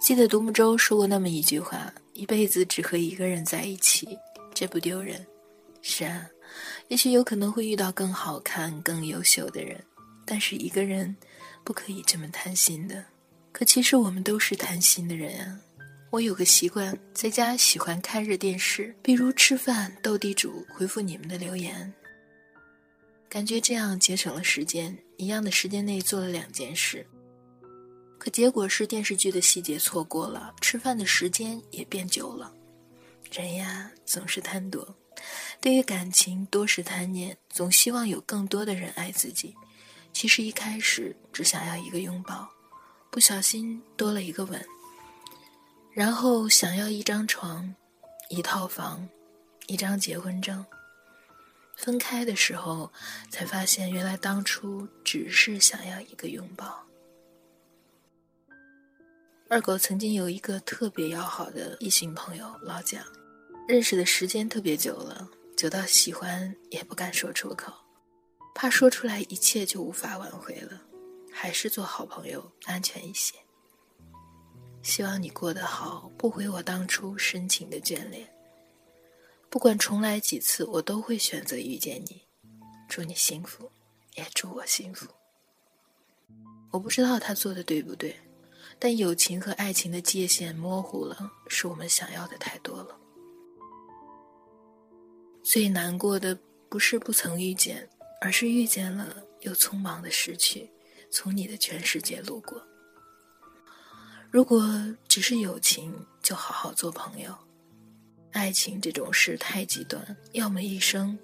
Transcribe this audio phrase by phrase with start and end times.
[0.00, 4.18] 记得独木舟说过那么一句话：“一辈子只和一个人在一起，
[4.52, 5.26] 这不丢人。”
[5.80, 6.28] 是啊，
[6.88, 9.82] 也许有可能会遇到更好看、更优秀的人，
[10.26, 11.16] 但是一个人
[11.64, 13.02] 不可以这么贪心的。
[13.50, 15.58] 可其实我们都是贪心的人啊。
[16.10, 21.90] 我有个习惯，在家喜欢看热电视，比如吃饭、斗地主、回复你们的留言，
[23.28, 27.06] 感觉这样节省了时间，一样的时间内做了两件事。
[28.18, 32.52] 可结果是电视剧的细节错过了，吃饭的时间也变久了。
[33.30, 34.96] 人呀，总是贪多，
[35.60, 39.54] 对于感情多是贪念，总希望有更多的人爱自己。
[40.12, 42.48] 其实一开始只想要一个拥抱，
[43.10, 44.64] 不小心多了一个吻，
[45.92, 47.74] 然后想要一张床、
[48.28, 49.06] 一套房、
[49.66, 50.64] 一张结婚证。
[51.76, 52.92] 分开的时候
[53.30, 56.82] 才发现，原来当初只是想要一个拥抱。
[59.48, 63.04] 二狗曾经有一个特别要好的异性朋友老蒋，
[63.68, 67.72] 认识的时间特别久了，久到喜欢也不敢说出口，
[68.54, 70.80] 怕说出来一切就无法挽回了，
[71.30, 73.34] 还是做好朋友安全一些。
[74.82, 78.28] 希望你过得好，不回我当初深情的眷恋。
[79.54, 82.22] 不管重来几次，我都会选择遇见你。
[82.88, 83.70] 祝你幸福，
[84.16, 85.06] 也祝我幸福。
[86.72, 88.16] 我不知道他做的对不对。
[88.80, 92.98] 但友情和爱情的界限模糊了，是我们想要的太多了。
[95.44, 96.36] 最难过的
[96.68, 97.88] 不是不曾遇见，
[98.20, 100.68] 而是遇见了又匆忙的失去，
[101.12, 102.60] 从你的全世界路过。
[104.32, 104.68] 如果
[105.06, 107.38] 只是友情，就好好做朋友。
[108.34, 111.16] 爱情这种事太极端，要么一生，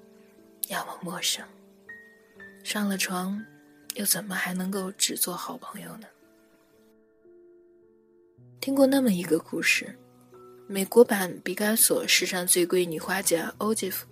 [0.69, 1.45] 要么陌生。
[2.63, 3.45] 上了床，
[3.97, 6.07] 又怎么还能够只做好朋友呢？
[8.61, 9.99] 听过那么一个故事：
[10.69, 14.07] 美国版毕加索世上最贵女画家欧吉夫，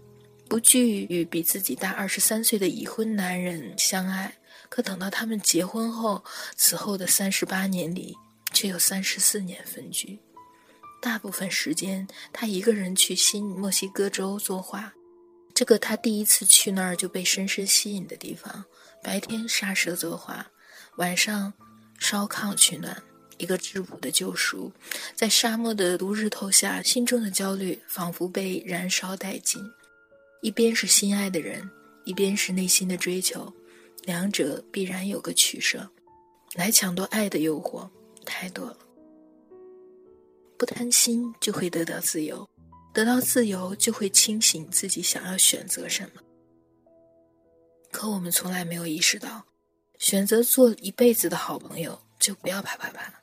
[0.49, 4.37] 不惧与比自己大二十三岁的已婚男人相爱，
[4.69, 6.25] 可等到他们结婚后，
[6.57, 8.17] 此后的三十八年里，
[8.53, 10.19] 却有三十四年分居。
[11.01, 14.93] 大部分时间，他一个人去新墨西哥州作画，
[15.55, 18.65] 这个他第一次去那儿就被深深吸引的地方。
[19.03, 20.47] 白天杀蛇作画，
[20.97, 21.53] 晚上
[21.99, 23.01] 烧炕取暖。
[23.39, 24.73] 一个质朴的救赎，
[25.15, 29.63] 在沙漠的毒日头下，心中的焦虑仿佛被燃烧殆尽。
[30.43, 31.71] 一边是心爱的人，
[32.05, 33.55] 一边是内心的追求，
[34.03, 35.89] 两者必然有个取舍。
[36.55, 37.89] 来抢夺爱的诱惑
[38.25, 38.79] 太多了。
[40.59, 42.47] 不贪心就会得到自由，
[42.93, 46.21] 得到自由就会清醒自己想要选择什么。
[47.93, 49.47] 可我们从来没有意识到，
[49.99, 53.15] 选择做一辈子的好朋友，就不要啪啪啪。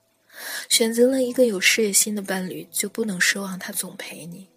[0.69, 4.47] 选择了一个有事业心的伴侣，就不能奢望他总陪你；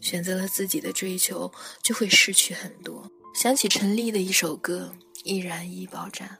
[0.00, 1.52] 选择了自己的追求，
[1.82, 3.10] 就会失去很多。
[3.34, 6.38] 想起陈粒的一首歌《易燃易爆炸》，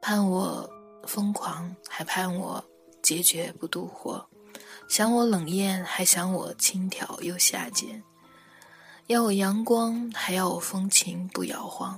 [0.00, 0.68] 盼我
[1.06, 2.64] 疯狂，还盼我
[3.02, 4.20] 决绝不妒火；
[4.90, 8.02] 想我冷艳，还想我轻佻又下贱；
[9.06, 11.96] 要我阳光，还要我风情不摇晃；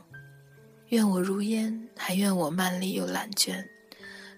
[0.88, 3.66] 愿我如烟，还愿我曼丽又懒倦。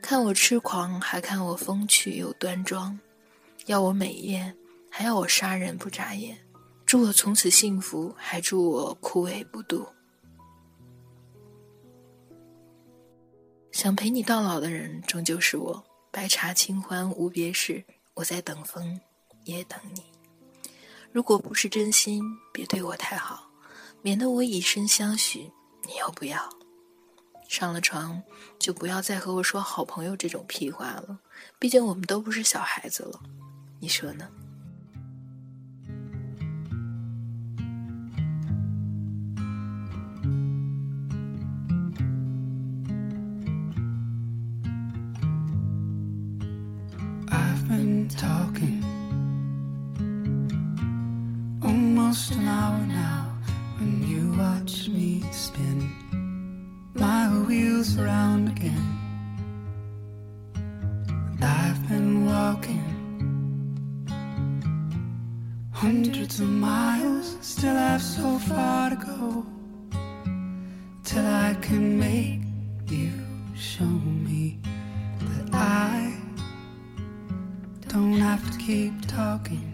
[0.00, 2.96] 看我痴狂，还看我风趣又端庄；
[3.66, 4.56] 要我美艳，
[4.88, 6.36] 还要我杀人不眨眼；
[6.86, 9.84] 祝我从此幸福，还祝我枯萎不渡。
[13.72, 15.84] 想陪你到老的人，终究是我。
[16.12, 19.00] 白茶清欢无别事，我在等风，
[19.44, 20.02] 也等你。
[21.12, 23.50] 如果不是真心，别对我太好，
[24.02, 25.50] 免得我以身相许，
[25.84, 26.48] 你又不要。
[27.48, 28.22] 上了床，
[28.58, 31.18] 就不要再和我说好朋友这种屁话了。
[31.58, 33.20] 毕竟我们都不是小孩子了，
[33.80, 34.28] 你说呢
[48.08, 48.82] talking
[51.62, 53.32] almost an hour now
[53.78, 55.90] when you watch me spin
[56.94, 58.88] my wheels around again.
[60.54, 62.84] And I've been walking
[65.72, 69.46] hundreds of miles, still have so far to go
[71.04, 72.43] till I can make
[77.94, 79.72] don't have to keep talking.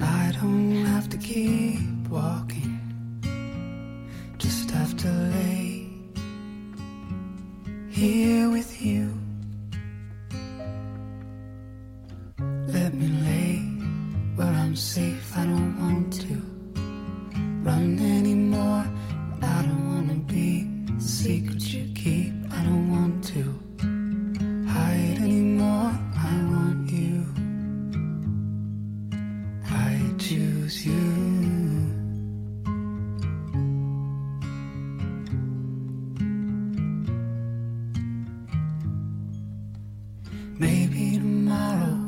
[0.00, 2.80] I don't have to keep walking,
[4.36, 5.88] just have to lay
[7.88, 9.01] here with you.
[40.62, 41.98] Maybe tomorrow,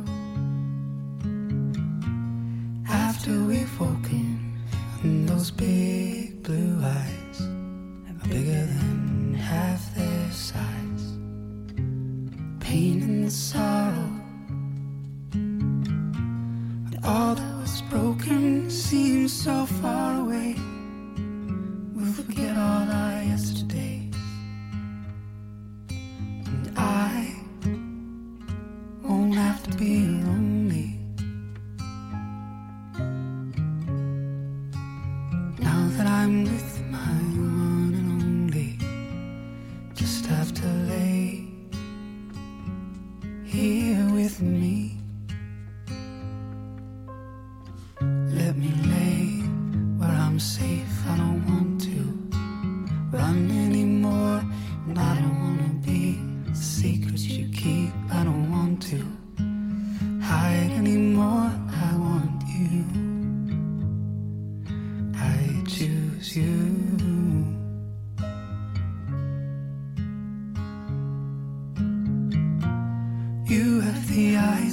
[2.89, 4.63] after we've woken,
[5.03, 11.19] and those big blue eyes are bigger than half their size.
[12.61, 13.84] Pain and sorrow,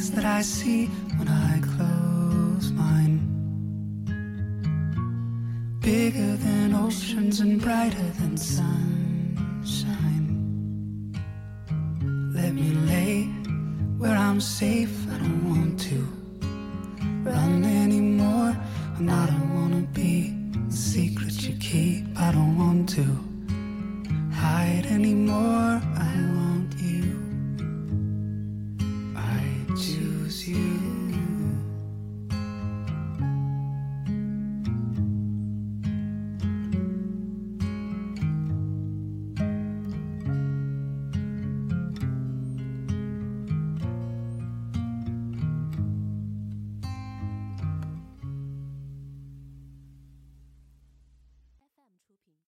[0.02, 0.88] eyes that I see
[1.18, 3.20] when I close mine.
[5.80, 8.70] Bigger than oceans and brighter than sunshine.
[12.34, 13.26] Let me lay
[14.00, 15.98] where I'm safe, I don't want to
[17.24, 18.56] run anymore.
[18.98, 20.36] And I don't wanna be
[20.68, 23.06] the secret you keep, I don't want to
[24.34, 25.80] hide anymore.
[26.10, 26.11] I